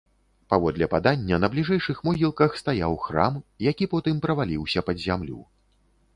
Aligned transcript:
Паводле 0.51 0.87
падання, 0.93 1.35
на 1.43 1.49
бліжэйшых 1.55 1.99
могілках 2.07 2.57
стаяў 2.63 2.97
храм, 3.05 3.39
які 3.69 3.85
потым 3.93 4.15
праваліўся 4.27 4.79
пад 4.91 4.97
зямлю. 5.07 5.39